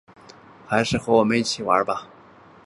[0.65, 2.07] 还是和我们一起来玩吧